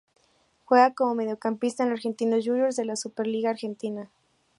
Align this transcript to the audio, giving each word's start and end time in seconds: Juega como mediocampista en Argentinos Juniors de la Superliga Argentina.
Juega 0.65 0.95
como 0.95 1.13
mediocampista 1.13 1.83
en 1.83 1.91
Argentinos 1.91 2.43
Juniors 2.43 2.75
de 2.75 2.85
la 2.85 2.95
Superliga 2.95 3.51
Argentina. 3.51 4.09